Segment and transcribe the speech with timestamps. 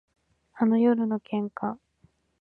[0.55, 1.77] あの夜の喧嘩